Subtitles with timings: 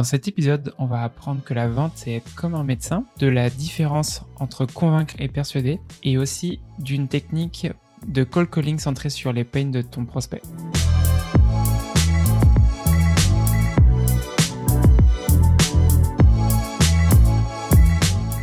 [0.00, 3.26] Dans cet épisode, on va apprendre que la vente, c'est être comme un médecin, de
[3.26, 7.68] la différence entre convaincre et persuader, et aussi d'une technique
[8.06, 10.40] de call calling centrée sur les pains de ton prospect.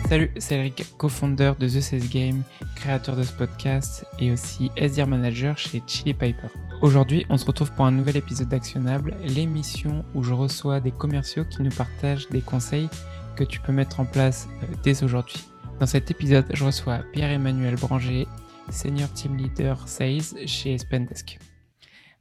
[0.08, 2.44] Salut, c'est Eric, co-founder de The Sales Game,
[2.76, 6.50] créateur de ce podcast et aussi SDR Manager chez Chili Piper.
[6.80, 11.44] Aujourd'hui, on se retrouve pour un nouvel épisode d'Actionnable, l'émission où je reçois des commerciaux
[11.44, 12.88] qui nous partagent des conseils
[13.36, 15.44] que tu peux mettre en place euh, dès aujourd'hui.
[15.80, 18.28] Dans cet épisode, je reçois Pierre-Emmanuel Branger,
[18.70, 21.40] Senior Team Leader Sales chez Spendesk.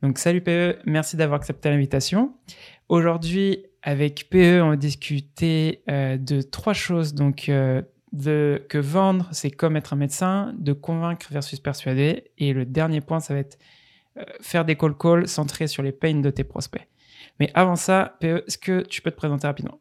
[0.02, 2.32] Donc salut PE, merci d'avoir accepté l'invitation.
[2.88, 7.12] Aujourd'hui, avec PE, on va discuter euh, de trois choses.
[7.12, 7.82] Donc, euh,
[8.14, 12.24] de, que vendre, c'est comme être un médecin, de convaincre versus persuader.
[12.38, 13.58] Et le dernier point, ça va être
[14.40, 16.86] faire des call calls centrés sur les pains de tes prospects.
[17.40, 19.80] Mais avant ça, PE, est-ce que tu peux te présenter rapidement?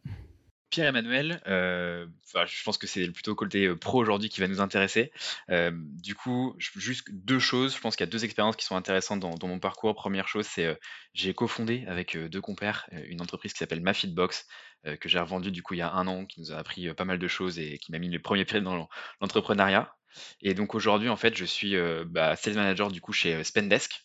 [0.75, 4.59] Pierre-Emmanuel, euh, je pense que c'est plutôt le côté euh, pro aujourd'hui qui va nous
[4.59, 5.11] intéresser.
[5.49, 7.75] du coup, juste deux choses.
[7.75, 9.95] Je pense qu'il y a deux expériences qui sont intéressantes dans, mon parcours.
[9.95, 10.77] Première chose, c'est
[11.13, 14.47] j'ai cofondé avec deux compères une entreprise qui s'appelle MaFitbox,
[14.99, 17.05] que j'ai revendue du coup il y a un an, qui nous a appris pas
[17.05, 18.89] mal de choses et qui m'a mis les premiers pieds dans
[19.21, 19.95] l'entrepreneuriat.
[20.41, 21.75] Et donc aujourd'hui, en fait, je suis
[22.07, 24.04] bah, sales manager du coup chez Spendesk,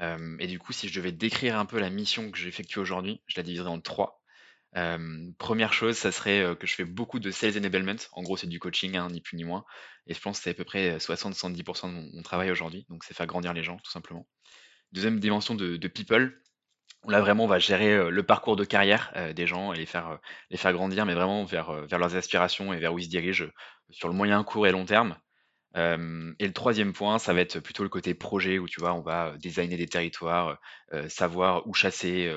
[0.00, 3.34] et du coup, si je devais décrire un peu la mission que j'effectue aujourd'hui, je
[3.36, 4.22] la diviserais en trois.
[5.38, 7.96] première chose, ça serait que je fais beaucoup de sales enablement.
[8.12, 9.64] En gros, c'est du coaching, hein, ni plus ni moins.
[10.06, 12.86] Et je pense que c'est à peu près 60-70% de mon, travail aujourd'hui.
[12.88, 14.26] Donc, c'est faire grandir les gens, tout simplement.
[14.92, 16.40] Deuxième dimension de, people.
[17.06, 20.18] Là, vraiment, on va gérer le parcours de carrière des gens et les faire,
[20.50, 23.46] les faire grandir, mais vraiment vers, vers leurs aspirations et vers où ils se dirigent
[23.90, 25.16] sur le moyen, court et long terme
[25.74, 29.00] et le troisième point, ça va être plutôt le côté projet où tu vois, on
[29.00, 30.58] va designer des territoires,
[31.08, 32.32] savoir où chasser,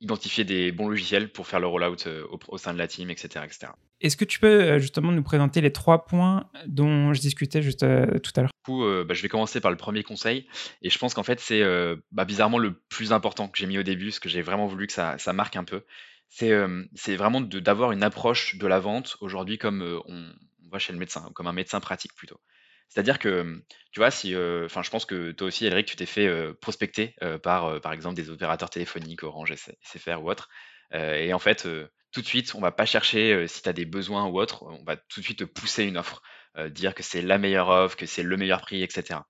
[0.00, 2.08] identifier des bons logiciels pour faire le rollout
[2.48, 3.44] au, sein de la team, etc.
[3.44, 3.72] etc.
[4.00, 8.32] Est-ce que tu peux justement nous présenter les trois points dont je discutais juste tout
[8.36, 8.50] à l'heure?
[8.66, 10.48] Du coup, bah, je vais commencer par le premier conseil.
[10.82, 11.62] Et je pense qu'en fait, c'est
[12.10, 14.88] bah, bizarrement le plus important que j'ai mis au début, parce que j'ai vraiment voulu
[14.88, 15.84] que ça, ça marque un peu.
[16.30, 16.52] C'est
[16.94, 20.32] c'est vraiment d'avoir une approche de la vente aujourd'hui comme on,
[20.64, 22.40] on va chez le médecin, comme un médecin pratique plutôt.
[22.88, 23.62] C'est-à-dire que,
[23.92, 27.80] tu vois, si, enfin, je pense que toi aussi, Elric, tu t'es fait prospecter par,
[27.80, 30.48] par exemple, des opérateurs téléphoniques, Orange, SFR ou autre.
[30.92, 31.66] et en fait,
[32.12, 34.84] tout de suite, on va pas chercher si tu as des besoins ou autre, on
[34.84, 36.22] va tout de suite te pousser une offre,
[36.70, 39.20] dire que c'est la meilleure offre, que c'est le meilleur prix, etc.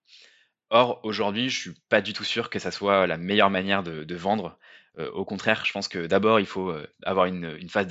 [0.71, 4.15] Or, aujourd'hui, je suis pas du tout sûr que ça soit la meilleure manière de,
[4.17, 4.59] vendre.
[4.99, 6.75] au contraire, je pense que d'abord, il faut
[7.05, 7.87] avoir une, phase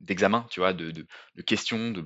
[0.00, 2.04] d'examen, tu vois, de, de questions, de,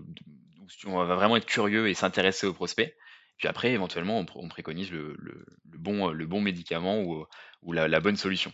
[0.87, 2.97] on va vraiment être curieux et s'intéresser au prospect.
[3.41, 5.17] Puis après, éventuellement, on, préconise le,
[5.65, 8.53] bon, médicament ou, la, bonne solution.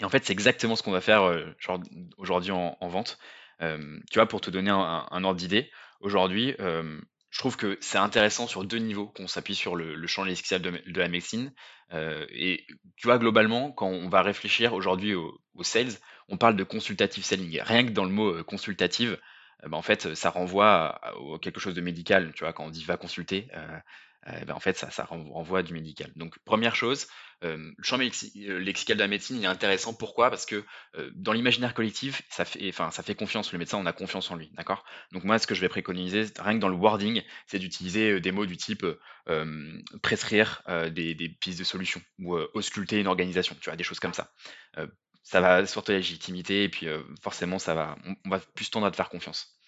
[0.00, 1.44] Et en fait, c'est exactement ce qu'on va faire euh,
[2.16, 3.18] aujourd'hui en, vente.
[3.60, 5.70] Euh, tu vois, pour te donner un, ordre d'idée,
[6.00, 6.98] aujourd'hui, euh,
[7.28, 10.98] je trouve que c'est intéressant sur deux niveaux qu'on s'appuie sur le, champ lexical de,
[10.98, 11.52] la médecine.
[11.92, 15.92] et tu vois, globalement, quand on va réfléchir aujourd'hui au, sales,
[16.28, 17.60] on parle de consultative selling.
[17.60, 19.18] Rien que dans le mot consultative,
[19.64, 22.32] euh, bah, en fait, ça renvoie à, quelque chose de médical.
[22.34, 23.78] Tu vois, quand on dit va consulter, euh,
[24.28, 26.12] euh, bah, en fait, ça, renvoie du médical.
[26.16, 27.06] Donc, première chose,
[27.42, 29.94] le champ lexical de la médecine, il est intéressant.
[29.94, 30.30] Pourquoi?
[30.30, 30.64] Parce que
[31.14, 33.52] dans l'imaginaire collectif, ça fait, confiance.
[33.52, 34.84] Le médecin, on a confiance en lui, d'accord?
[35.12, 38.32] Donc moi, ce que je vais préconiser, rien que dans le wording, c'est d'utiliser des
[38.32, 38.84] mots du type
[40.02, 44.32] prescrire des, pistes de solutions ou ausculter une organisation, tu vois, des choses comme ça
[45.26, 46.86] ça va sortir la légitimité et puis
[47.20, 49.58] forcément ça va on, va plus tendre à te faire confiance.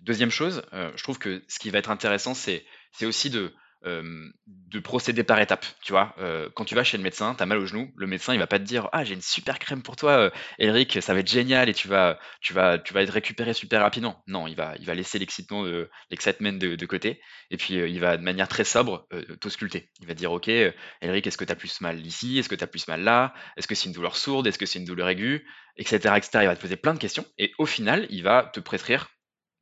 [0.00, 3.52] Deuxième chose, je trouve que ce qui va être intéressant c'est c'est aussi de
[3.84, 5.66] de procéder par étapes.
[5.82, 6.14] Tu vois,
[6.54, 8.46] quand tu vas chez le médecin, tu as mal au genou, le médecin il va
[8.46, 11.68] pas te dire ah j'ai une super crème pour toi, Eric, ça va être génial
[11.68, 14.22] et tu vas tu vas tu vas être récupéré super rapidement.
[14.26, 18.16] Non, il va il va laisser l'excitement de l'excitement de, côté et puis il va
[18.16, 19.06] de manière très sobre
[19.40, 19.90] t'ausculter.
[20.00, 22.64] Il va dire ok Eric, est-ce que tu as plus mal ici, est-ce que tu
[22.64, 25.08] as plus mal là, est-ce que c'est une douleur sourde, est-ce que c'est une douleur
[25.08, 26.28] aiguë, etc., etc.
[26.42, 29.08] Il va te poser plein de questions et au final il va te prescrire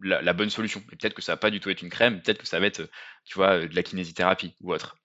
[0.03, 0.83] la, bonne solution.
[0.93, 2.67] Et peut-être que ça va pas du tout être une crème, peut-être que ça va
[2.67, 2.89] être,
[3.25, 4.97] tu vois, de la kinésithérapie ou autre.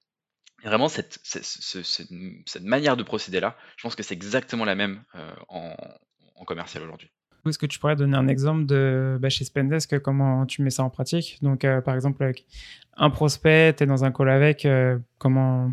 [0.63, 5.33] vraiment, cette, cette, manière de procéder là, je pense que c'est exactement la même euh,
[5.49, 5.75] en,
[6.45, 7.09] commercial aujourd'hui.
[7.47, 10.83] Est-ce que tu pourrais donner un exemple de bah, chez Spendesk, comment tu mets ça
[10.83, 11.37] en pratique?
[11.41, 12.45] Donc, euh, par exemple, avec
[12.97, 15.71] un prospect, tu es dans un call avec, euh, comment,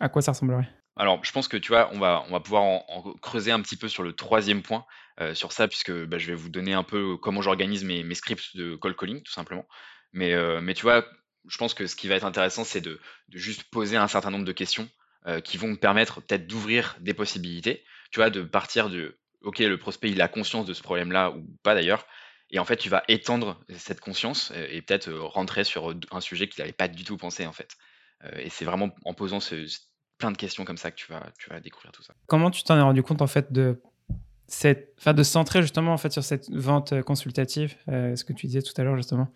[0.00, 0.68] à quoi ça ressemblerait?
[0.96, 3.76] Alors, je pense que tu vois, on va, on va pouvoir en, creuser un petit
[3.76, 4.84] peu sur le troisième point,
[5.20, 8.56] euh, sur ça, puisque bah, je vais vous donner un peu comment j'organise mes, scripts
[8.56, 9.66] de call calling, tout simplement.
[10.12, 11.06] Mais, euh, mais tu vois,
[11.48, 13.00] je pense que ce qui va être intéressant, c'est de,
[13.30, 14.88] juste poser un certain nombre de questions
[15.26, 19.58] euh, qui vont me permettre peut-être d'ouvrir des possibilités, tu vois, de partir de OK,
[19.58, 22.06] le prospect, il a conscience de ce problème-là ou pas d'ailleurs
[22.54, 26.60] et en fait, tu vas étendre cette conscience et peut-être, rentrer sur, un sujet qu'il
[26.60, 27.76] n'avait pas du tout pensé, en fait.
[28.36, 29.66] Et c'est vraiment en posant ce
[30.18, 32.14] plein de questions comme ça que tu vas tu vas découvrir tout ça.
[32.26, 33.80] Comment tu t'en es rendu compte, en fait, de
[34.52, 38.46] cette de se centrer justement, en fait, sur cette vente, consultative, heu, ce que tu
[38.46, 39.28] disais tout à l'heure, justement?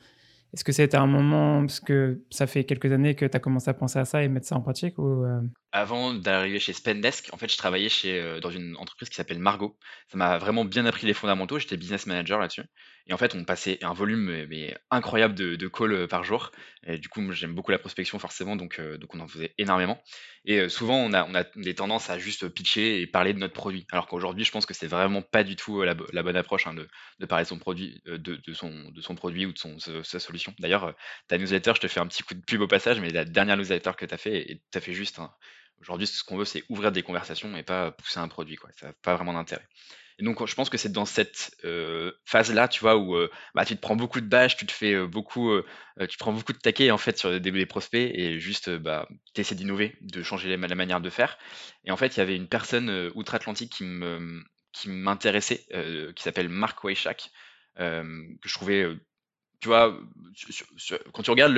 [0.55, 3.69] Est-ce que c'était un moment parce que ça fait quelques années que tu as commencé
[3.69, 5.41] à penser à ça et mettre ça en pratique ou, heu?
[5.73, 9.77] Avant d'arriver chez Spendesk, en fait, je travaillais chez, dans une entreprise qui s'appelle Margot.
[10.11, 12.63] Ça m'a vraiment bien appris les fondamentaux, j'étais business manager là-dessus
[13.08, 16.50] et en fait, on passait un volume, mais incroyable de calls, heu, par jour
[16.87, 20.00] et du coup, j'aime beaucoup la prospection forcément donc donc on en faisait énormément
[20.44, 23.87] et souvent on a des tendances à juste pitcher et parler de notre produit.
[23.93, 26.88] Alors qu'aujourd'hui, je pense que c'est vraiment pas du tout, la bonne approche, hein, de
[27.20, 28.53] de parler de son produit, de
[29.03, 30.55] son produit ou de sa solution.
[30.58, 30.94] D'ailleurs,
[31.29, 33.56] ta newsletter, je te fais un petit coup de pub au passage, mais la dernière
[33.56, 35.32] newsletter que tu as fait est tout à fait juste, hein.
[35.79, 38.56] Aujourd'hui, ce qu'on veut, c'est ouvrir des conversations et pas pousser un produit.
[38.79, 39.67] Ça n'a pas vraiment d'intérêt.
[40.19, 43.67] Et donc, je pense que c'est dans cette euh, phase-là, tu vois, où euh, bah,
[43.67, 45.53] tu te prends beaucoup de bâches, tu te fais euh, beaucoup,
[46.09, 49.55] tu prends beaucoup de taquets en fait sur des, prospects et juste, bah, tu essaies
[49.55, 51.37] d'innover, de changer la, manière de faire.
[51.85, 54.43] Et en fait, il y avait une personne outre-Atlantique qui me,
[54.73, 55.67] qui m'intéressait,
[56.15, 57.31] qui s'appelle Mark Weishak,
[57.77, 58.87] que je trouvais
[59.61, 59.99] tu vois,
[61.13, 61.57] quand tu regardes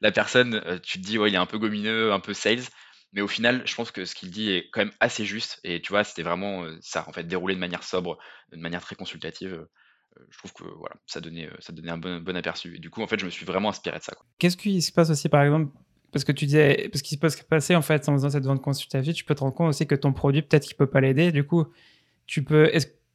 [0.00, 2.62] la personne, tu te dis, ouais, il est un peu gomineux, un peu sales.
[3.12, 5.60] Mais au final, je pense que ce qu'il dit est quand même assez juste.
[5.64, 8.18] Et tu vois, c'était vraiment ça, en fait, déroulé de manière sobre,
[8.52, 9.66] de manière très consultative.
[10.30, 12.76] je trouve que voilà, ça donnait, ça donnait un bon, bon aperçu.
[12.76, 14.14] Et du coup, en fait, je me suis vraiment inspiré de ça.
[14.38, 15.70] Qu'est-ce qui se passe aussi, par exemple,
[16.12, 18.62] parce que tu disais, parce qu'il peut se passer en fait en faisant cette vente
[18.62, 21.32] consultative, tu peux te rendre compte aussi que ton produit peut-être qu'il peut pas l'aider.
[21.32, 21.66] Du coup,
[22.26, 22.70] tu peux,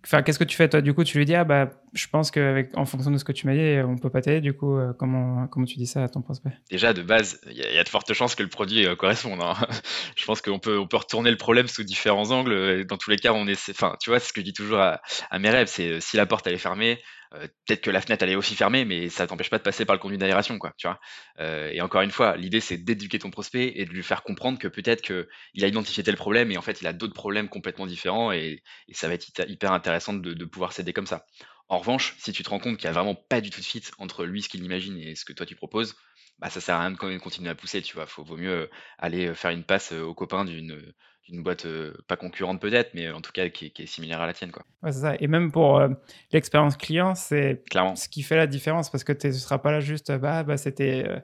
[0.08, 2.32] Enfin, qu'est-ce que tu fais toi Du coup, tu lui dis ah bah je pense
[2.32, 4.40] qu'en fonction de ce que tu m'as dit, on peut pas t'aider.
[4.40, 6.52] Du coup, euh, comment comment tu dis ça à ton prospect?
[6.72, 9.42] Déjà de base, il y, a de fortes chances que le produit euh, corresponde.
[9.42, 9.56] Hein.
[10.16, 12.86] je pense qu'on peut on peut retourner le problème sous différents angles.
[12.86, 14.80] Dans tous les cas, on est, enfin, tu vois, c'est ce que je dis toujours
[14.80, 17.02] à, à mes rêves, c'est si la porte elle est fermée,
[17.34, 19.86] euh, peut-être que la fenêtre elle est aussi fermée, mais ça t'empêche pas de passer
[19.86, 20.74] par le conduit d'aération, quoi.
[20.78, 21.00] Tu vois.
[21.40, 24.60] Euh, et encore une fois, l'idée c'est d'éduquer ton prospect et de lui faire comprendre
[24.60, 27.88] que peut-être qu'il a identifié tel problème et en fait il a d'autres problèmes complètement
[27.88, 31.26] différents et, ça va être hyper intéressant de, pouvoir s'aider comme ça.
[31.70, 33.66] En revanche, si tu te rends compte qu'il n'y a vraiment pas du tout de
[33.66, 35.96] fit entre lui, ce qu'il imagine et ce que toi tu proposes,
[36.40, 38.06] bah ça sert à rien de continuer à pousser, tu vois.
[38.06, 40.94] Faut, vaut mieux aller faire une passe aux copains d'une
[41.30, 44.34] d'une boîte euh, pas concurrente peut-être, mais en tout cas qui, est similaire à la
[44.34, 44.52] tienne.
[44.52, 44.64] Quoi.
[44.84, 45.16] Ouais, c'est ça.
[45.20, 45.90] Et même pour euh,
[46.32, 47.64] l'expérience client, c'est
[47.96, 50.58] ce qui fait la différence parce que tu ne seras pas là juste, bah, bah
[50.58, 51.04] c'était.
[51.08, 51.20] Euh,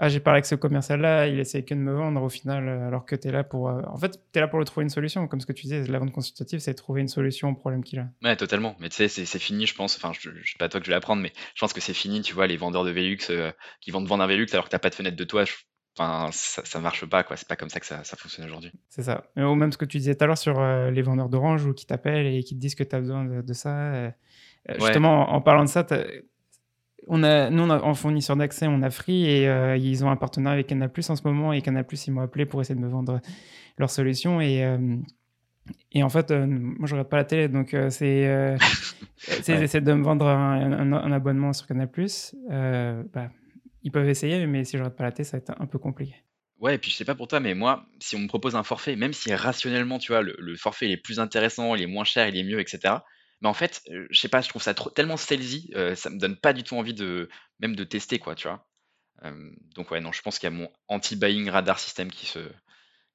[0.00, 3.06] ah, j'ai parlé avec ce commercial-là, il essaie que de me vendre au final, alors
[3.06, 3.66] que tu es là pour.
[3.66, 5.28] en fait, tu es là pour lui trouver une solution.
[5.28, 8.00] Comme ce que tu disais, la vente consultative, c'est trouver une solution au problème qu'il
[8.00, 8.08] a.
[8.24, 8.74] Ouais, totalement.
[8.80, 9.96] Mais tu sais, c'est fini, je pense.
[9.96, 11.94] Enfin, je, ne sais pas toi que je vais l'apprendre, mais je pense que c'est
[11.94, 13.18] fini, tu vois, les vendeurs de Velux
[13.80, 15.44] qui vont te vendre un Velux alors que tu n'as pas de fenêtre de toi.
[15.96, 17.36] Enfin, ça, ça marche pas, quoi.
[17.36, 18.72] C'est pas comme ça que ça, fonctionne aujourd'hui.
[18.88, 19.24] C'est ça.
[19.36, 21.72] Ou même ce que tu disais tout à l'heure sur euh, les vendeurs d'orange ou
[21.72, 23.70] qui t'appellent et qui te disent que tu as besoin de, ça.
[23.70, 24.10] Euh,
[24.70, 25.86] euh, justement, en, parlant de ça,
[27.06, 30.66] on a, nous, en fournisseur d'accès, on a Free et ils ont un partenariat avec
[30.66, 31.52] Canal en ce moment.
[31.52, 33.20] Et Canal ils m'ont appelé pour essayer de me vendre
[33.78, 34.40] leur solution.
[34.40, 34.66] Et,
[35.92, 37.48] et en fait, moi, je regarde pas la télé.
[37.48, 38.56] Donc, c'est.
[39.48, 43.30] Ils essaient de me vendre un, un abonnement sur Canal bah,
[43.84, 45.78] ils peuvent essayer, mais si je rate pas la tête, ça va être un peu
[45.78, 46.16] compliqué.
[46.58, 48.62] Ouais, et puis je sais pas pour toi, mais moi, si on me propose un
[48.62, 52.26] forfait, même si rationnellement, tu vois, le, forfait est plus intéressant, il est moins cher,
[52.26, 52.94] il est mieux, etc.
[53.42, 56.18] Mais en fait, euh, je sais pas, je trouve ça tellement salesy, euh, ça me
[56.18, 57.28] donne pas du tout envie de
[57.60, 58.66] même de tester, quoi, tu vois.
[59.24, 62.40] Euh, donc ouais, non, je pense qu'il y a mon anti-buying radar system qui se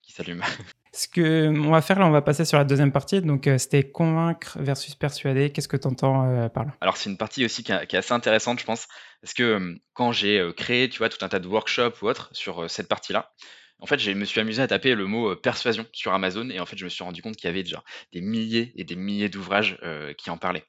[0.02, 0.44] qui s'allume.
[0.92, 3.22] Ce que on va faire là, on va passer sur la deuxième partie.
[3.22, 5.52] Donc, euh, c'était convaincre versus persuader.
[5.52, 6.72] Qu'est-ce que tu entends euh, par là?
[6.82, 8.88] Alors, c'est une partie aussi qui, est assez intéressante, je pense,
[9.22, 12.30] parce que euh, quand j'ai créé, tu vois, tout un tas de workshops ou autres
[12.32, 13.32] sur cette partie-là,
[13.80, 16.66] en fait, je me suis amusé à taper le mot persuasion sur Amazon et en
[16.66, 17.82] fait, je me suis rendu compte qu'il y avait déjà
[18.12, 19.80] des milliers et des milliers d'ouvrages
[20.18, 20.66] qui en parlaient.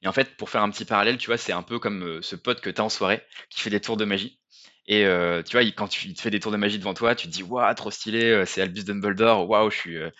[0.00, 2.36] Et en fait, pour faire un petit parallèle, tu vois, c'est un peu comme ce
[2.36, 4.40] pote que tu as en soirée qui fait des tours de magie
[4.86, 7.26] et euh, tu vois, quand il te fait des tours de magie devant toi, tu
[7.26, 10.10] te dis waouh, trop stylé, euh, c'est Albus Dumbledore, waouh, je suis, euh,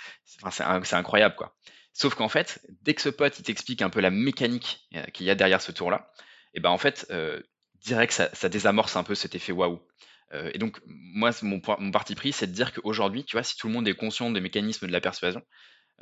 [0.50, 1.54] c'est incroyable quoi.
[1.92, 5.30] Sauf qu'en fait, dès que ce pote il t'explique un peu la mécanique qu'il y
[5.30, 6.10] a derrière ce tour-là,
[6.54, 7.12] et ben en fait,
[7.84, 9.80] direct ça, ça, désamorce un peu cet effet waouh.
[10.32, 13.68] et donc moi, mon, mon parti pris, c'est de dire qu'aujourd'hui, tu vois, si tout
[13.68, 15.42] le monde est conscient des mécanismes de la persuasion,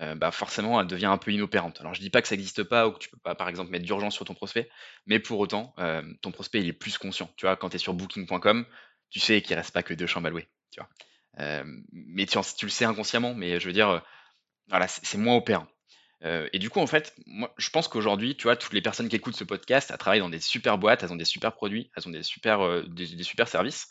[0.01, 1.81] euh, bah forcément, elle devient un peu inopérante.
[1.81, 3.71] Alors, je dis pas que ça n'existe pas ou que tu peux pas, par exemple,
[3.71, 4.71] mettre d'urgence sur ton prospect,
[5.07, 7.31] mais pour autant, euh, ton prospect, il est plus conscient.
[7.37, 8.65] Tu vois, quand tu es sur booking.com,
[9.11, 10.49] tu sais qu'il reste pas que deux chambres à louer.
[10.71, 10.89] Tu vois.
[11.41, 14.03] Euh, mais tu, le sais inconsciemment, mais je veux dire,
[14.69, 15.67] voilà, c'est moins opérant.
[16.25, 19.17] et du coup, en fait, moi, je pense qu'aujourd'hui, tu vois, toutes les personnes qui
[19.17, 22.09] écoutent ce podcast, elles travaillent dans des super boîtes, elles ont des super produits, elles
[22.09, 23.89] ont des super, des super services.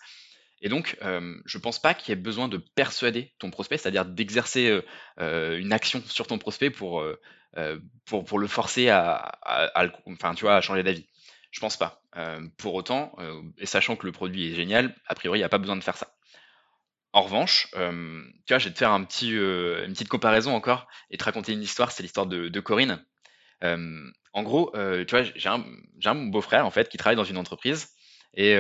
[0.62, 0.98] Et donc,
[1.46, 4.82] je pense pas qu'il y ait besoin de persuader ton prospect, c'est-à-dire d'exercer
[5.18, 7.04] une action sur ton prospect pour,
[8.06, 9.40] pour, le forcer à,
[10.36, 11.08] tu vois, à changer d'avis.
[11.50, 12.04] Je pense pas.
[12.58, 13.16] pour autant,
[13.58, 15.84] et sachant que le produit est génial, a priori, il n'y a pas besoin de
[15.84, 16.14] faire ça.
[17.14, 17.78] En revanche, tu
[18.50, 22.04] vois, je vais te faire une petite comparaison encore et te raconter une histoire, c'est
[22.04, 23.04] l'histoire de, de Corinne.
[23.64, 25.66] en gros, tu vois, j'ai un,
[26.06, 27.90] un beau-frère en fait qui travaille dans une entreprise
[28.34, 28.58] et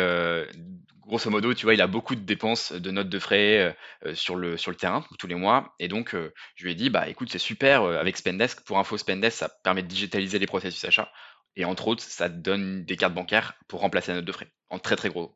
[1.02, 3.76] grosso modo, tu vois, il a beaucoup de dépenses de notes de frais
[4.14, 5.76] sur, le, terrain tous les mois.
[5.80, 6.16] Et donc,
[6.56, 8.64] je lui ai dit, bah écoute, c'est super avec Spendesk.
[8.66, 11.12] Pour info, Spendesk, ça permet de digitaliser les processus achats.
[11.56, 14.80] Et entre autres, ça donne des cartes bancaires pour remplacer la note de frais en
[14.80, 15.36] très très gros.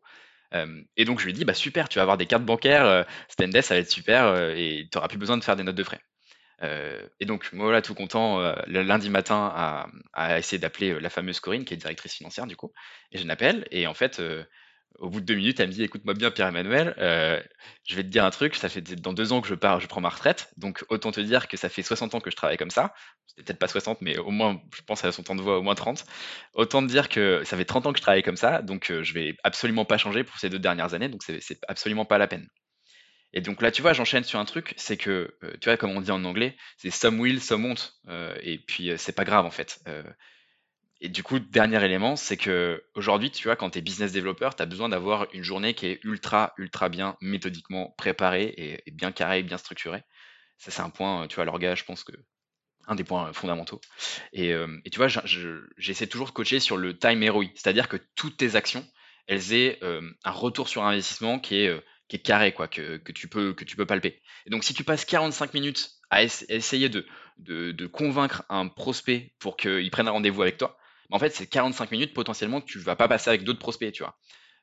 [0.98, 3.68] et donc, je lui ai dit, bah super, tu vas avoir des cartes bancaires, Spendesk,
[3.68, 6.02] ça va être super et tu n'auras plus besoin de faire des notes de frais.
[6.62, 9.52] Et donc, moi, voilà, tout content, le lundi matin,
[10.14, 12.72] à, essayer d'appeler la fameuse Corinne, qui est directrice financière, du coup.
[13.12, 14.22] Et je l'appelle, et en fait,
[15.00, 17.42] au bout de deux minutes, elle me dit écoute-moi bien, Pierre-Emmanuel, euh,
[17.88, 18.56] je vais te dire un truc.
[18.56, 20.50] Ça fait dans deux ans que je pars, je prends ma retraite.
[20.58, 22.94] Donc autant te dire que ça fait 60 ans que je travaille comme ça.
[23.28, 25.62] C'est peut-être pas 60, mais au moins, je pense à son temps de voix, au
[25.62, 26.06] moins 30.
[26.54, 28.62] Autant te dire que ça fait 30 ans que je travaille comme ça.
[28.62, 31.10] Donc euh, je vais absolument pas changer pour ces deux dernières années.
[31.10, 32.48] Donc c'est absolument pas la peine.
[33.36, 35.92] Et donc là, tu vois, j'enchaîne sur un truc, c'est que, euh, tu vois, comme
[35.92, 37.94] on dit en anglais, c'est some will, some won't.
[38.42, 39.80] et puis, c'est pas grave, en fait.
[41.02, 44.50] Et du coup, dernier élément, c'est que aujourd'hui, tu vois, quand tu es business developer,
[44.56, 49.12] tu as besoin d'avoir une journée qui est ultra, ultra bien méthodiquement préparée et, bien
[49.12, 50.04] carrée, bien structurée.
[50.58, 52.14] Ça, c'est un point, tu vois, l'orga, je pense que
[52.88, 53.82] un des points fondamentaux.
[54.32, 55.08] Et, euh, tu vois,
[55.78, 58.86] j'essaie toujours de coacher sur le time ROI, c'est-à-dire que toutes tes actions,
[59.28, 63.00] elles aient euh, un retour sur investissement qui est, euh, qui est carré, quoi, que,
[63.12, 64.22] tu peux, que tu peux palper.
[64.46, 67.06] Et donc, si tu passes 45 minutes à, essayer de,
[67.38, 70.78] de, convaincre un prospect pour qu'il prenne un rendez-vous avec toi,
[71.12, 74.04] en fait, c'est 45 minutes potentiellement que tu vas pas passer avec d'autres prospects, tu
[74.04, 74.18] vois.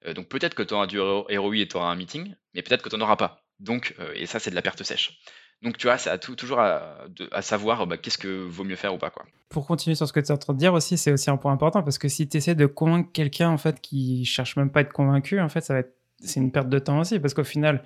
[0.06, 2.82] Euh, donc peut-être que tu auras du ROI et tu auras un meeting, mais peut-être
[2.82, 3.44] que tu n'en auras pas.
[3.61, 5.20] Donc, euh, et ça, c'est de la perte sèche.
[5.62, 7.06] Donc, tu vois, c'est toujours à,
[7.40, 9.11] savoir bah, qu'est-ce que vaut mieux faire ou pas.
[9.11, 9.25] Quoi.
[9.49, 11.37] Pour continuer sur ce que tu es en train de dire aussi, c'est aussi un
[11.37, 14.72] point important parce que si tu essaies de convaincre quelqu'un en fait qui cherche même
[14.72, 17.18] pas à être convaincu, en fait, ça va être, c'est une perte de temps aussi
[17.18, 17.82] parce qu'au final,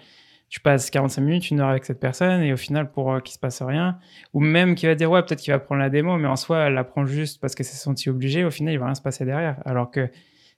[0.48, 3.34] tu passes 45 minutes, une heure avec cette personne et au final, pour euh, qu'il
[3.34, 3.98] se passe rien,
[4.32, 6.66] ou même qu'il va dire ouais, peut-être qu'il va prendre la démo, mais en soi,
[6.66, 9.02] elle la prend juste parce qu'elle s'est sentie obligée, au final, il va rien se
[9.02, 9.56] passer derrière.
[9.64, 10.08] Alors que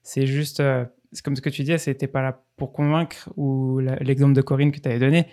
[0.03, 3.79] c'est juste, euh, c'est comme ce que tu disais, c'était pas là pour convaincre, ou
[3.79, 5.27] l'exemple de Corinne que tu avais donné,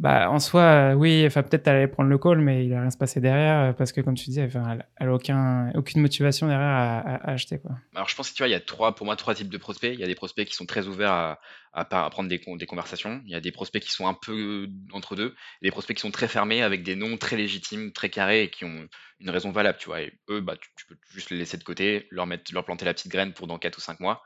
[0.00, 2.90] bah, en soi, oui, enfin, peut-être elle allait prendre le call, mais il va rien
[2.90, 6.46] se passer derrière euh, parce que, comme tu disais, elle, elle a aucun, aucune motivation
[6.48, 7.58] derrière à, acheter.
[7.58, 7.72] Quoi.
[7.94, 9.58] Alors, je pense que tu vois, il y a trois, pour moi, trois types de
[9.58, 9.92] prospects.
[9.92, 11.40] Il y a des prospects qui sont très ouverts à,
[11.74, 13.20] à, prendre des, des, conversations.
[13.26, 15.34] Il y a des prospects qui sont un peu entre deux.
[15.60, 18.48] Et des prospects qui sont très fermés avec des noms très légitimes, très carrés et
[18.48, 18.88] qui ont
[19.20, 19.98] une raison valable, tu vois.
[20.30, 22.94] Eux, bah, tu, tu peux juste les laisser de côté, leur, mettre, leur planter la
[22.94, 24.22] petite graine pour dans 4 ou 5 mois.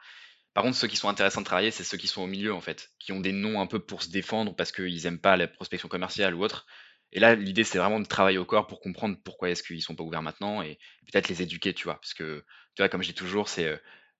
[0.54, 2.60] Par contre, ceux qui sont intéressants de travailler, c'est ceux qui sont au milieu, en
[2.60, 5.48] fait, qui ont des noms un peu pour se défendre parce qu'ils aiment pas la
[5.48, 6.66] prospection commerciale ou autre.
[7.12, 9.96] Et là, l'idée, c'est vraiment de travailler au corps pour comprendre pourquoi est-ce qu'ils sont
[9.96, 10.78] pas ouverts maintenant et
[11.12, 11.94] peut-être les éduquer, tu vois.
[11.94, 12.44] Parce que,
[12.74, 13.76] tu vois, comme je dis toujours, c'est euh,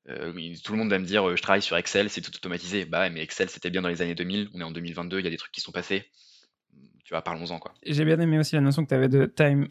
[0.09, 2.85] euh, tout le monde va me dire, euh, je travaille sur Excel, c'est tout automatisé.
[2.85, 4.51] Bah, mais Excel, c'était bien dans les années 2000.
[4.55, 6.11] On est en 2022, il y a des trucs qui sont passés.
[7.05, 7.75] Tu vois, parlons-en, quoi.
[7.85, 9.69] J'ai bien aimé aussi la notion que tu avais de time.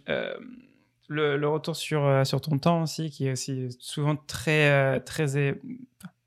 [1.08, 5.38] le, retour sur, sur ton temps aussi, qui est aussi souvent très, très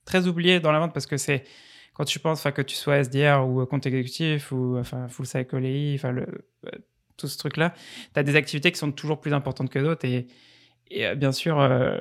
[0.06, 1.44] très oublié dans la vente parce que c'est
[1.96, 5.94] quand tu penses que tu sois SDR ou compte exécutif ou enfin, full cycle AI,
[5.94, 6.26] enfin, euh,
[7.16, 7.74] tout ce truc-là,
[8.14, 10.04] tu as des activités qui sont toujours plus importantes que d'autres.
[10.04, 10.26] Et,
[10.98, 11.98] euh, bien sûr, euh,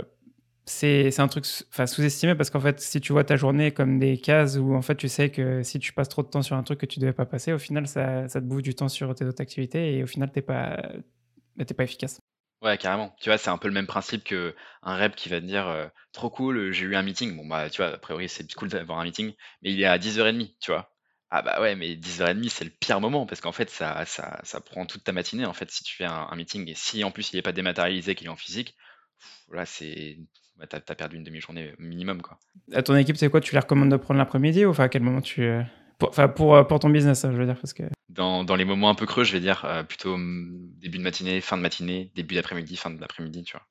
[0.65, 4.57] c'est un truc sous-estimé parce qu'en fait, si tu vois ta journée comme des cases
[4.57, 6.79] où en fait tu sais que si tu passes trop de temps sur un truc
[6.79, 9.41] que tu devais pas passer, au final, ça, te bouffe du temps sur tes autres
[9.41, 10.77] activités et au final, tu n'es pas,
[11.57, 12.19] bah, pas efficace.
[12.65, 13.15] Ouais, carrément.
[13.21, 14.51] Tu vois, c'est un peu le même principe qu'un
[14.83, 17.37] rep qui va te dire, «Trop cool, j'ai eu un meeting».
[17.37, 19.99] Bon, bah, tu vois, a priori, c'est cool d'avoir un meeting, mais il est à
[19.99, 20.91] 10:30, tu vois?
[21.29, 24.61] Ah bah, ouais, mais 10:30, c'est le pire moment parce qu'en fait, ça ça ça
[24.61, 27.33] prend toute ta matinée, en fait, si tu fais un meeting et si, en plus,
[27.33, 28.75] il est pas dématérialisé, qu'il est en physique,
[29.51, 30.17] là, c'est
[30.57, 32.39] bah, tu as perdu une demi-journée minimum, quoi.
[32.73, 33.41] À ton équipe, c'est quoi?
[33.41, 35.47] Tu les recommandes de prendre l'après-midi ou enfin, à quel moment tu,
[36.01, 38.95] Enfin, pour, pour, ton business, je veux dire, parce que dans, dans, les moments un
[38.95, 42.35] peu creux, je vais dire euh, plutôt mm, début de matinée, fin de matinée, début
[42.35, 43.65] d'après-midi, fin de l'après-midi, tu vois.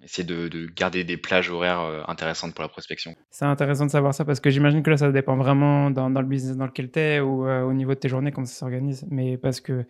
[0.00, 3.16] Essayer de, de, garder des plages horaires euh, intéressantes pour la prospection.
[3.30, 6.20] C'est intéressant de savoir ça parce que j'imagine que là, ça dépend vraiment dans, dans
[6.20, 8.54] le business dans lequel tu es ou euh, au niveau de tes journées, comment ça
[8.54, 9.04] s'organise.
[9.10, 9.86] Mais parce que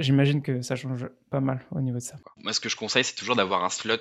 [0.00, 2.16] j'imagine que ça change pas mal au niveau de ça.
[2.38, 3.98] Moi, ce que je conseille, c'est toujours d'avoir un slot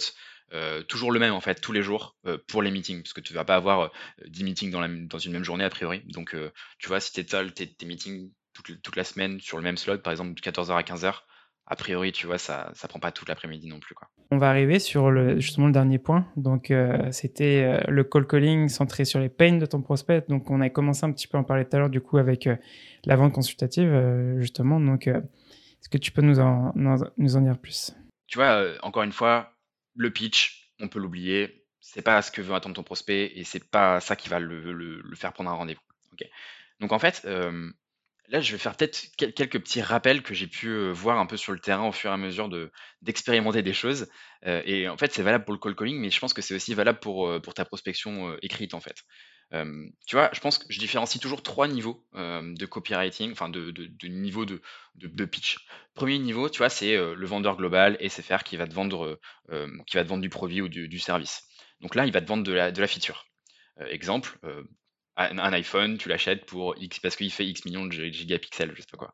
[0.88, 2.16] toujours le même en fait tous les jours
[2.48, 3.92] pour les meetings parce que tu vas pas avoir
[4.28, 6.36] 10 meetings dans, la, dans, une même journée a priori donc
[6.78, 8.30] tu vois si tu étales tes, tes meetings
[8.64, 11.24] toute, la semaine sur le même slot, par exemple de 14h à 15h,
[11.68, 14.08] a priori, tu vois, ça ça prend pas toute l'après-midi non plus, quoi.
[14.32, 16.28] On va arriver sur le justement le dernier point.
[16.36, 20.26] Donc, heu, c'était, heu, le cold calling centré sur les pains de ton prospect.
[20.30, 22.18] Donc on a commencé un petit peu à en parler tout à l'heure du coup
[22.18, 22.58] avec, heu,
[23.06, 23.92] la vente consultative,
[24.38, 24.80] justement.
[24.80, 26.74] Donc, est-ce que tu peux nous en
[27.18, 27.94] nous en dire plus?
[28.28, 29.54] Tu vois, encore une fois,
[29.96, 31.64] le pitch, on peut l'oublier.
[31.80, 34.74] C'est pas ce que veut attendre ton prospect et c'est pas ça qui va le
[34.74, 35.82] le le faire prendre un rendez-vous.
[36.80, 37.28] Donc en fait,
[38.30, 41.38] Là, je vais faire peut-être quel quelques petits rappels que j'ai pu, voir un peu
[41.38, 44.08] sur le terrain au fur et à mesure de d'expérimenter des choses,
[44.44, 46.74] et en fait, c'est valable pour le cold calling, mais je pense que c'est aussi
[46.74, 48.96] valable pour, ta prospection, écrite, en fait.
[50.08, 54.08] Tu vois, je pense que je différencie toujours 3 niveaux, de copywriting, enfin de de
[54.08, 54.62] niveau de
[54.96, 55.58] de pitch.
[55.94, 59.20] Premier niveau, tu vois, c'est, le vendeur global SFR qui va te vendre,
[59.86, 61.44] qui va te vendre du produit ou du service.
[61.82, 63.26] Donc là, il va te vendre de la de la feature.
[63.90, 64.40] Exemple,
[65.18, 68.88] un iPhone, tu l'achètes pour X parce qu'il fait X millions de gigapixels, je sais
[68.92, 69.14] pas quoi.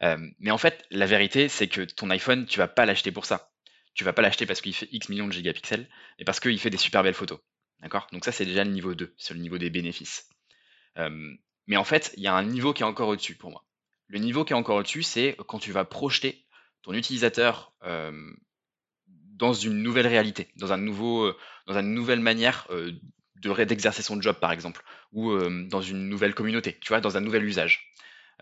[0.00, 3.24] Hem, mais en fait, la vérité, c'est que ton iPhone, tu vas pas l'acheter pour
[3.24, 3.50] ça.
[3.94, 5.88] Tu vas pas l'acheter parce qu'il fait X millions de gigapixels,
[6.18, 7.40] mais parce qu'il fait des super belles photos.
[7.80, 8.06] D'accord?
[8.12, 10.28] Donc ça, c'est déjà le niveau 2, c'est le niveau des bénéfices.
[10.96, 13.64] Hem, mais en fait, il y a un niveau qui est encore au-dessus pour moi.
[14.06, 16.46] Le niveau qui est encore au-dessus, c'est quand tu vas projeter
[16.82, 18.36] ton utilisateur, hem,
[19.06, 21.32] dans une nouvelle réalité, dans un nouveau,
[21.66, 22.68] dans une nouvelle manière,
[23.40, 24.82] d'exercer son job, par exemple,
[25.12, 27.92] ou euh, dans une nouvelle communauté, tu vois, dans un nouvel usage.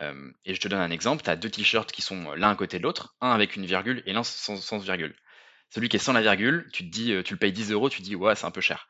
[0.01, 2.55] Euh, et je te donne un exemple, tu as deux t-shirts qui sont l'un à
[2.55, 5.15] côté de l'autre, un avec une virgule et l'un sans, virgule.
[5.71, 7.91] Celui qui est sans la virgule, tu te dis, euh, tu le payes 10 euros,
[7.91, 8.89] tu dis, ouais, c'est un peu cher.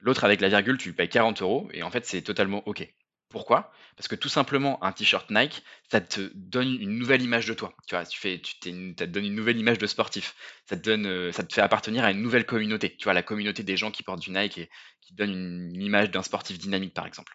[0.00, 2.86] L'autre avec la virgule, tu le payes 40 euros, et en fait, c'est totalement OK.
[3.32, 3.72] Pourquoi?
[3.96, 7.72] Parce que tout simplement, un t-shirt Nike, ça te donne une nouvelle image de toi.
[7.86, 10.34] Tu vois, tu ça te donne une nouvelle image de sportif.
[10.66, 12.94] Ça te donne, euh, ça te fait appartenir à une nouvelle communauté.
[12.96, 14.70] Tu vois, la communauté des gens qui portent du Nike et
[15.00, 15.32] qui donnent
[15.74, 17.34] une, image d'un sportif dynamique, par exemple.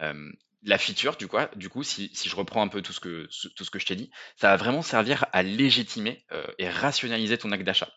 [0.00, 0.30] Euh,
[0.64, 3.64] la feature, du coup, du coup si, je reprends un peu tout ce que, tout
[3.64, 7.52] ce que je t'ai dit, ça va vraiment servir à légitimer euh, et rationaliser ton
[7.52, 7.88] acte d'achat.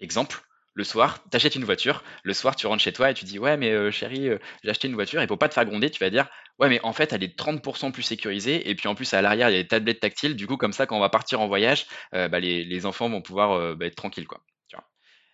[0.00, 0.42] Exemple,
[0.78, 3.40] le soir, tu achètes une voiture, le soir tu rentres chez toi et tu dis
[3.40, 5.90] ouais mais euh, chérie, euh, j'ai acheté une voiture et pour pas te faire gronder,
[5.90, 6.28] tu vas dire
[6.60, 9.50] ouais mais en fait elle est 30% plus sécurisée et puis en plus à l'arrière
[9.50, 11.48] il y a des tablettes tactiles, du coup comme ça quand on va partir en
[11.48, 14.40] voyage, euh, bah, les, enfants vont pouvoir bah, être tranquilles quoi.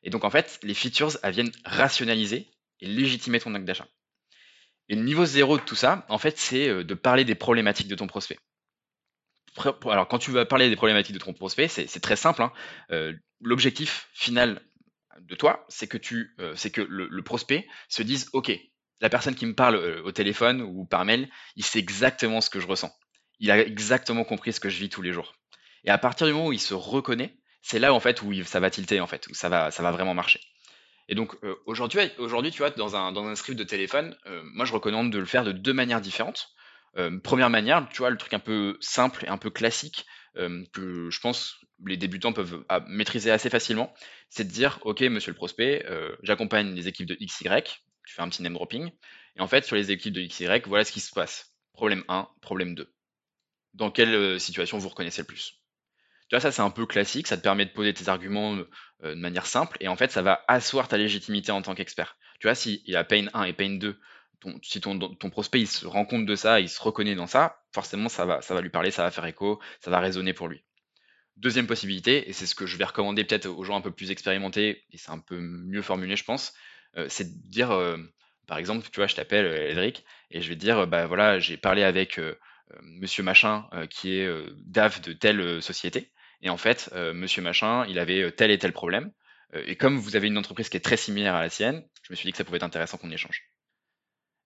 [0.03, 2.49] Et donc en fait les features elles viennent rationaliser
[2.81, 3.87] et légitimer ton acte d'achat.
[4.89, 7.95] Et le niveau zéro de tout ça, en fait, c'est de parler des problématiques de
[7.95, 8.39] ton prospect.
[9.87, 12.43] Alors, quand tu vas parler des problématiques de ton prospect, c'est très simple.
[12.43, 13.15] Hein.
[13.41, 14.61] L'objectif final
[15.21, 18.53] de toi, c'est que tu, euh, c'est que le, prospect se dise, ok,
[19.01, 22.51] la personne qui me parle euh, au téléphone ou par mail, il sait exactement ce
[22.51, 22.93] que je ressens.
[23.41, 25.35] Il a exactement compris ce que je vis tous les jours.
[25.85, 28.61] Et à partir du moment où il se reconnaît, c'est là en fait où ça
[28.61, 30.41] va tilter en fait, où ça va, ça va vraiment marcher.
[31.09, 34.17] Et donc euh, aujourd'hui, aujourd'hui, tu vois, dans un, dans un script de téléphone,
[34.55, 36.55] moi je recommande de le faire de deux manières différentes.
[37.23, 41.21] Première manière, tu vois, le truc un peu simple et un peu classique, que je
[41.21, 43.93] pense les débutants peuvent maîtriser assez facilement,
[44.29, 45.85] c'est de dire, OK, monsieur le prospect,
[46.23, 47.49] j'accompagne les équipes de XY,
[48.07, 48.91] tu fais un petit name dropping,
[49.37, 51.55] et en fait, sur les équipes de XY, voilà ce qui se passe.
[51.73, 52.93] Problème 1, problème 2.
[53.75, 55.61] Dans quelle situation vous reconnaissez le plus?
[56.29, 59.15] Tu vois, ça c'est un peu classique, ça te permet de poser tes arguments de
[59.15, 62.17] manière simple, et en fait, ça va asseoir ta légitimité en tant qu'expert.
[62.41, 63.99] Tu vois, s'il y a pain 1 et pain 2,
[64.63, 64.99] si ton,
[65.31, 68.71] prospect se rend compte de ça, il se reconnaît dans ça, forcément ça va, lui
[68.71, 70.65] parler, ça va faire écho, ça va résonner pour lui.
[71.37, 74.11] Deuxième possibilité, et c'est ce que je vais recommander peut-être aux gens un peu plus
[74.11, 76.55] expérimentés, et c'est un peu mieux formulé, je pense,
[76.97, 77.97] euh, c'est de dire, euh,
[78.47, 81.57] par exemple, tu vois, je t'appelle Edric, et je vais te dire, bah voilà, j'ai
[81.57, 82.39] parlé avec euh,
[82.83, 84.29] monsieur machin, qui est
[84.67, 89.13] DAF de telle société, et en fait, monsieur machin, il avait tel et tel problème,
[89.55, 92.17] et comme vous avez une entreprise qui est très similaire à la sienne, je me
[92.17, 93.49] suis dit que ça pouvait être intéressant qu'on échange.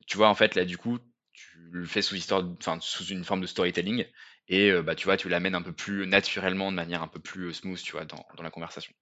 [0.08, 0.98] Tu vois, en fait, là, du coup,
[1.32, 2.42] tu le fais sous, histoire,
[2.80, 4.06] sous une forme de storytelling,
[4.48, 7.52] et bah, tu vois, tu l'amènes un peu plus naturellement, de manière un peu plus
[7.52, 8.92] smooth, tu vois, dans, la conversation.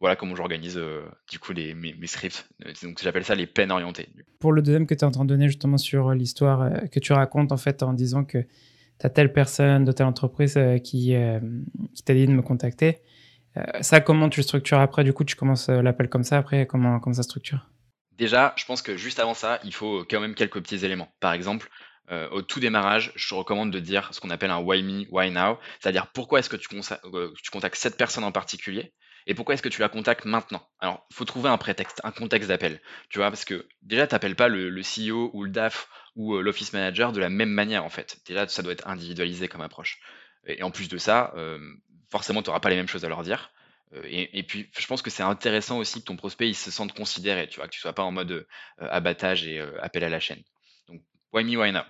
[0.00, 0.80] Voilà comment j'organise
[1.30, 2.48] du coup les, mes, scripts.
[2.82, 4.08] Donc j'appelle ça les peines orientées.
[4.38, 7.12] Pour le deuxième que tu es en train de donner justement sur l'histoire que tu
[7.12, 11.14] racontes en fait en disant que tu as telle personne de telle entreprise qui,
[11.94, 12.98] qui t'a dit de me contacter,
[13.80, 15.04] ça comment tu le structures après?
[15.04, 17.70] Du coup tu commences l'appel comme ça, après comment, comment ça structure?
[18.16, 21.12] Déjà, je pense que juste avant ça, il faut quand même quelques petits éléments.
[21.20, 21.68] Par exemple,
[22.10, 25.06] euh, au tout démarrage, je te recommande de dire ce qu'on appelle un why me,
[25.10, 26.68] why now, c'est-à-dire pourquoi est-ce que tu,
[27.14, 28.92] euh, contactes cette personne en particulier
[29.26, 30.68] et pourquoi est-ce que tu la contactes maintenant?
[30.80, 34.14] Alors, il faut trouver un prétexte, un contexte d'appel, tu vois, parce que déjà, tu
[34.14, 37.84] n'appelles pas le, CEO ou le DAF ou euh, l'office manager de la même manière,
[37.84, 38.20] en fait.
[38.26, 39.98] Déjà, ça doit être individualisé comme approche.
[40.46, 41.32] Et, en plus de ça,
[42.10, 43.50] forcément, tu n'auras pas les mêmes choses à leur dire.
[44.04, 47.46] Et, puis, je pense que c'est intéressant aussi que ton prospect il se sente considéré,
[47.48, 48.46] tu vois, que tu sois pas en mode
[48.78, 50.42] abattage et appel à la chaîne.
[50.88, 51.00] Donc,
[51.32, 51.82] why me, why now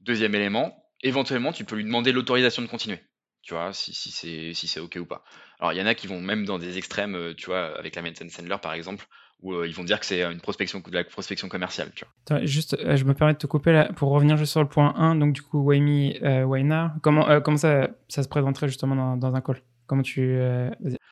[0.00, 3.00] Deuxième élément, éventuellement, tu peux lui demander l'autorisation de continuer.
[3.42, 5.24] tu vois, si, si c'est OK ou pas.
[5.58, 8.02] Alors, il y en a qui vont même dans des extrêmes, tu vois, avec la
[8.02, 9.06] maintenance handler, par exemple,
[9.40, 12.44] où ils vont dire que c'est une prospection, de la prospection commerciale, tu vois.
[12.44, 15.16] juste, je me permets de te couper là, pour revenir juste sur le point 1,
[15.16, 19.60] donc du coup, Waimi, Waina, comment, comment ça, se présenterait justement dans un call?
[19.86, 20.38] Comment tu...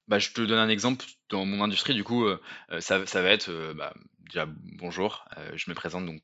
[0.09, 1.05] Bah, je te donne un exemple.
[1.29, 2.27] Dans mon industrie, du coup,
[2.79, 6.21] ça, ça va être, bah, déjà, bonjour, je me présente donc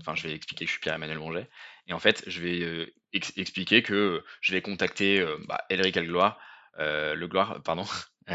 [0.00, 1.48] enfin, je vais expliquer que je suis Pierre-Emmanuel Bonget.
[1.88, 6.38] Et en fait, je vais expliquer que je vais contacter bah, Elric Algloire,
[6.78, 7.84] le Gloire, pardon,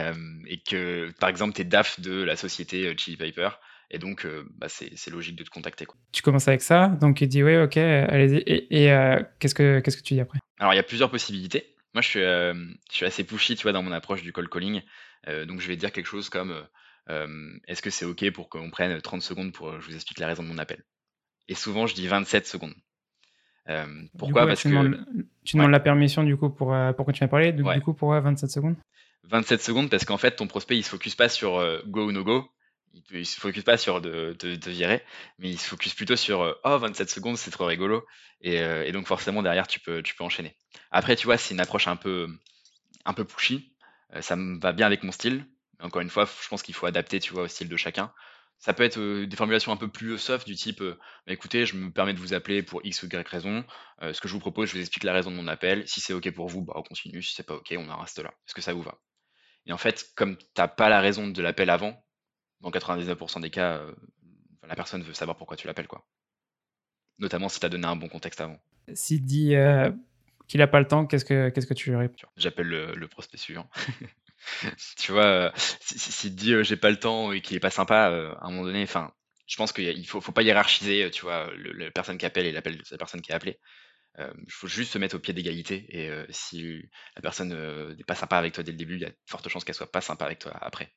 [0.48, 3.50] et que par exemple, tu es DAF de la société Chili Piper.
[3.94, 4.26] Et donc,
[4.58, 5.86] bah, c'est logique de te contacter.
[5.86, 5.98] Quoi.
[6.14, 8.38] Tu commences avec ça, donc il dit oui, ok, allez-y.
[8.48, 8.88] Et,
[9.40, 10.40] qu'est-ce que qu'est-ce que tu dis après?
[10.60, 11.71] Alors, il y a plusieurs possibilités.
[11.94, 14.82] Moi, je suis, je suis assez pushy, tu vois, dans mon approche du call calling.
[15.48, 16.56] donc, je vais dire quelque chose comme
[17.68, 20.44] est-ce que c'est OK pour qu'on prenne 30 secondes pour je vous explique la raison
[20.44, 20.84] de mon appel?
[21.48, 22.74] Et souvent, je dis 27 secondes.
[23.70, 23.86] Euh,
[24.18, 24.48] pourquoi?
[24.48, 25.06] Parce tu que demandes,
[25.44, 27.52] tu demandes la permission du coup pour, euh, pour continuer à parler.
[27.52, 28.76] Du, du coup, pourquoi 27 secondes?
[29.24, 32.12] 27 secondes parce qu'en fait, ton prospect, il se focus pas sur euh, go ou
[32.12, 32.50] no go.
[33.12, 35.04] Il, se focus pas sur de, de, virer,
[35.40, 38.06] mais il se focus plutôt sur oh 27 secondes, c'est trop rigolo.
[38.42, 40.56] Et, et, donc forcément derrière, tu peux, tu peux enchaîner.
[40.92, 42.28] Après, tu vois, c'est une approche un peu,
[43.06, 43.74] un peu pushy.
[44.20, 45.46] ça me va bien avec mon style.
[45.80, 48.12] Encore une fois, je pense qu'il faut adapter, tu vois, au style de chacun.
[48.60, 51.92] Ça peut être des formulations un peu plus soft du type «Bah, écoutez, je me
[51.92, 53.66] permets de vous appeler pour X ou Y raison.
[54.02, 55.88] ce que je vous propose, je vous explique la raison de mon appel.
[55.88, 57.24] Si c'est OK pour vous, bah, on continue.
[57.24, 58.30] Si c'est pas OK, on en reste là.
[58.48, 59.00] Est-ce que ça vous va?
[59.66, 62.04] Et en fait, comme tu n'as pas la raison de l'appel avant,
[62.62, 63.82] dans 99% des cas,
[64.68, 65.88] la personne veut savoir pourquoi tu l'appelles.
[65.88, 66.06] quoi.
[67.20, 68.60] Notamment si tu as donné un bon contexte avant.
[68.94, 69.54] S'il dit
[70.48, 72.16] qu'il n'a pas le temps, qu'est-ce que, qu'est-ce que tu lui réponds?
[72.38, 73.70] J'appelle le prospect suivant.
[74.98, 77.70] tu vois, euh, s'il si, te dit j'ai pas le temps et qu'il est pas
[77.70, 78.06] sympa,
[78.40, 79.14] à un moment donné, enfin,
[79.48, 82.78] je pense qu'il faut, faut pas hiérarchiser, tu vois, la personne qui appelle et l'appel
[82.78, 83.60] de la personne qui est appelée.
[84.18, 86.82] Il faut juste se mettre au pied d'égalité et si
[87.16, 87.50] la personne
[87.96, 89.76] n'est pas sympa avec toi dès le début, il y a de fortes chances qu'elle
[89.76, 90.94] soit pas sympa avec toi après.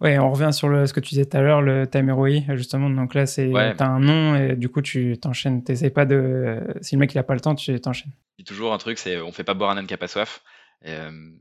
[0.00, 2.54] Ouais, on revient sur le, ce que tu disais tout à l'heure, le time ROI,
[2.54, 2.90] justement.
[2.90, 5.64] Donc là, c'est t'as un nom et du coup, tu t'enchaînes.
[5.64, 6.62] T'essayes pas de.
[6.82, 8.12] Si le mec il a pas le temps, tu t'enchaînes.
[8.44, 10.42] Toujours un truc, c'est on fait pas boire un âne qui a pas soif.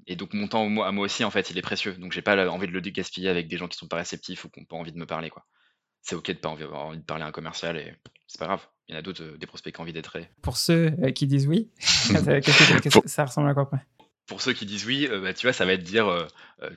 [0.08, 1.94] Et, donc mon temps à moi aussi, en fait, il est précieux.
[1.94, 4.50] Donc j'ai pas envie de le gaspiller avec des gens qui sont pas réceptifs ou
[4.50, 5.30] qui n'ont pas envie de me parler.
[5.30, 5.46] quoi.
[6.02, 7.94] C'est ok de pas avoir envie de parler à un commercial et
[8.28, 8.62] c'est pas grave.
[8.88, 10.20] Il y en a d'autres, euh, des prospects qui ont envie d'être.
[10.44, 13.86] Pour ceux euh, qui disent oui, ça ressemble à quoi après
[14.28, 16.28] pour ceux qui disent oui, euh, bah, tu vois, ça va être dire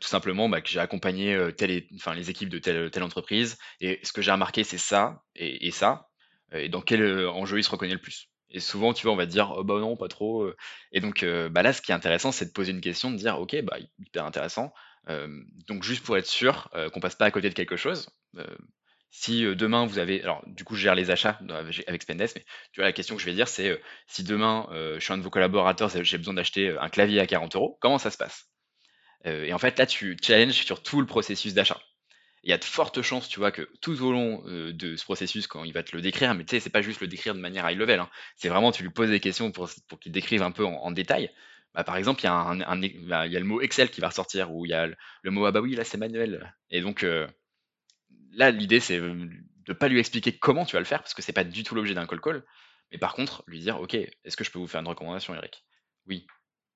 [0.00, 4.32] tout simplement bah, que j'ai accompagné les équipes de telle, entreprise et ce que j'ai
[4.32, 6.08] remarqué, c'est ça et, ça.
[6.52, 8.28] Et dans quel enjeu il se reconnaît le plus?
[8.50, 10.50] Et souvent, tu vois, on va dire, oh, bah non, pas trop.
[10.92, 13.38] Et donc, bah là, ce qui est intéressant, c'est de poser une question, de dire,
[13.38, 14.72] ok, bah hyper intéressant.
[15.68, 18.08] donc, juste pour être sûr qu'on passe pas à côté de quelque chose.
[19.10, 21.38] Si demain vous avez, alors du coup, je gère les achats
[21.86, 25.00] avec Spendesk, mais tu vois, la question que je vais dire, c'est si demain je
[25.00, 28.10] suis un de vos collaborateurs, j'ai besoin d'acheter un clavier à 40 euros, comment ça
[28.10, 28.48] se passe?
[29.24, 31.80] Et en fait, là, tu challenges sur tout le processus d'achat
[32.42, 35.46] il y a de fortes chances, tu vois, que tout au long de ce processus,
[35.46, 37.40] quand il va te le décrire, mais tu sais, c'est pas juste le décrire de
[37.40, 40.42] manière high level, hein, c'est vraiment, tu lui poses des questions pour, pour qu'il décrive
[40.42, 41.30] un peu en, détail.
[41.74, 42.56] Bah, par exemple, il y, a un,
[43.06, 45.30] bah, il y a le mot Excel qui va ressortir, ou il y a le,
[45.30, 46.54] mot Ah bah oui, là c'est manuel.
[46.70, 47.04] Et donc,
[48.32, 51.32] là, l'idée, c'est de pas lui expliquer comment tu vas le faire, parce que c'est
[51.32, 52.44] pas du tout l'objet d'un call call,
[52.92, 55.64] mais par contre, lui dire Ok, est-ce que je peux vous faire une recommandation, Eric?
[56.06, 56.26] Oui,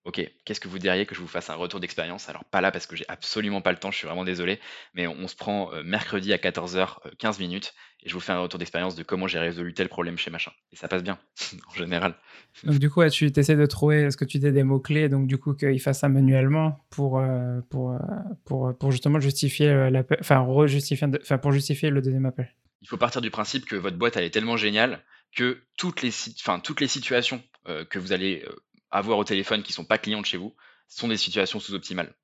[0.04, 2.28] Ok, qu'est-ce que vous diriez que je vous fasse un retour d'expérience?
[2.28, 4.58] Alors pas là parce que j'ai absolument pas le temps, je suis vraiment désolé,
[4.94, 8.32] mais on, se prend euh, mercredi à 14h 15 euh, minutes et je vous fais
[8.32, 10.50] un retour d'expérience de comment j'ai résolu tel problème chez machin.
[10.72, 11.20] Et ça passe bien,
[11.68, 12.16] en général.
[12.64, 15.38] Donc du coup, tu essaies de trouver ce que tu dis des mots-clés, donc du
[15.38, 17.96] coup qu'il fasse ça manuellement pour, euh, pour,
[18.44, 22.52] pour, pour, justement justifier l'appel, enfin, enfin pour justifier le deuxième appel?
[22.80, 25.04] Il faut partir du principe que votre boîte elle est tellement géniale
[25.36, 27.40] que toutes les, enfin, toutes les situations
[27.88, 28.44] que vous allez
[28.92, 30.55] avoir au téléphone qui sont pas clients de chez vous
[30.87, 32.14] sont des situations sous-optimales.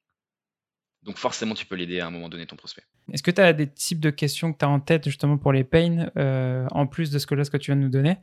[1.02, 2.82] Donc forcément, tu peux l'aider à un moment donné, ton prospect.
[3.12, 5.52] Est-ce que tu as des types de questions que tu as en tête justement pour
[5.52, 7.88] les pains, euh, en plus de ce que là, ce que tu viens de nous
[7.88, 8.16] donner?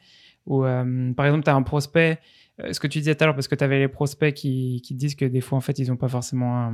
[0.45, 2.19] Ou euh, par exemple, tu as un prospect,
[2.61, 4.81] euh, ce que tu disais tout à l'heure, parce que tu avais les prospects qui,
[4.83, 6.71] qui, disent que des fois, en fait, ils n'ont pas forcément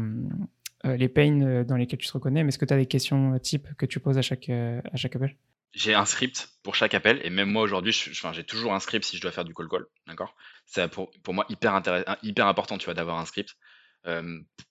[0.84, 3.68] les pains dans lesquels tu te reconnais, mais est-ce que tu as des questions types
[3.78, 5.38] que tu poses à chaque, à chaque appel?
[5.74, 9.18] J'ai un script pour chaque appel, et même moi aujourd'hui, j'ai toujours un script si
[9.18, 10.36] je dois faire du call call, d'accord?
[10.66, 11.82] C'est pour, pour moi hyper,
[12.24, 13.56] hyper important, tu vois, d'avoir un script.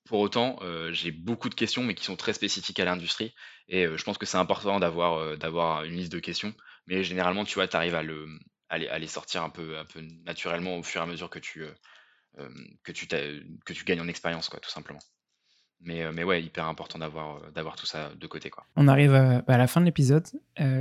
[0.04, 0.58] pour autant,
[0.92, 3.34] j'ai beaucoup de questions, mais qui sont très spécifiques à l'industrie,
[3.68, 6.54] et je pense que c'est important d'avoir une liste de questions,
[6.86, 8.26] mais généralement, tu vois, tu arrives à, le,
[8.68, 11.64] à les, sortir un peu, un peu naturellement au fur et à mesure que tu,
[12.82, 15.00] que tu, que tu gagnes en expérience, quoi, tout simplement.
[15.82, 18.50] Mais, euh, mais ouais, hyper important d'avoir euh, d'avoir tout ça de côté.
[18.50, 18.64] Quoi.
[18.76, 20.26] On arrive euh, à la fin de l'épisode,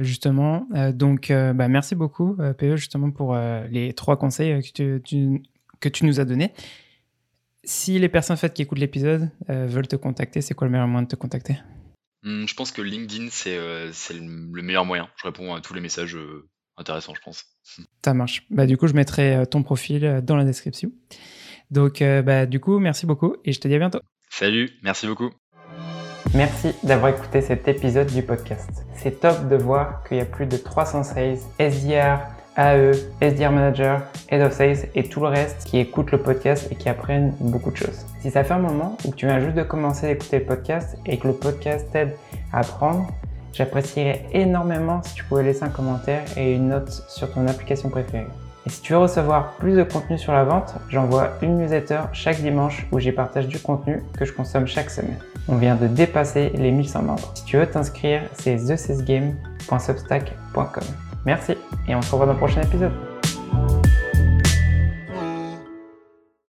[0.01, 0.67] justement.
[0.93, 5.41] donc, bah, merci beaucoup, PE, justement, pour les trois conseils que tu,
[5.79, 6.53] que tu nous as donnés.
[7.63, 10.87] Si les personnes fait, qui écoutent l'épisode euh, veulent te contacter, c'est quoi le meilleur
[10.87, 11.57] moyen de te contacter?
[12.23, 13.57] Mmh, Je pense que LinkedIn, c'est
[14.13, 15.09] le meilleur moyen.
[15.17, 16.17] Je réponds à tous les messages
[16.77, 17.45] intéressants, je pense.
[18.03, 18.45] Ça marche.
[18.49, 20.91] Bah, du coup, je mettrai ton profil dans la description.
[21.71, 23.99] Donc, bah, du coup, merci beaucoup et je te dis à bientôt.
[24.29, 25.31] Salut, merci beaucoup.
[26.33, 28.85] Merci d'avoir écouté cet épisode du podcast.
[28.95, 32.19] C'est top de voir qu'il y a plus de 300 sales, SDR,
[32.55, 36.75] AE, SDR Manager, Head of Sales et tout le reste qui écoutent le podcast et
[36.75, 38.05] qui apprennent beaucoup de choses.
[38.21, 40.97] Si ça fait un moment ou tu viens juste de commencer à écouter le podcast
[41.05, 42.15] et que le podcast t'aide
[42.53, 43.07] à apprendre,
[43.53, 48.27] j'apprécierais énormément si tu pouvais laisser un commentaire et une note sur ton application préférée.
[48.65, 52.41] Et si tu veux recevoir plus de contenu sur la vente, j'envoie une newsletter chaque
[52.41, 55.19] dimanche où j'y partage du contenu que je consomme chaque semaine.
[55.47, 57.31] On vient de dépasser les 1100 membres.
[57.33, 60.83] Si tu veux t'inscrire, c'est thecesgame.substack.com.
[61.25, 61.53] Merci
[61.87, 62.91] et on se revoit dans le prochain épisode.